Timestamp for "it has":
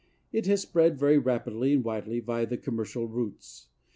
0.31-0.61